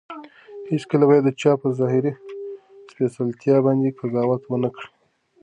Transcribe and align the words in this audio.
هیڅکله 0.71 1.03
باید 1.09 1.23
د 1.25 1.29
چا 1.41 1.51
په 1.61 1.67
ظاهري 1.79 2.13
سپېڅلتیا 2.91 3.57
باندې 3.65 3.95
قضاوت 3.99 4.41
ونه 4.45 4.69
کړو. 4.75 4.89